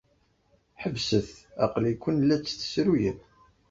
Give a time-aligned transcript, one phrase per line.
[0.81, 1.29] Ḥebset!
[1.63, 3.19] Aql-iken la tt-tessruyem.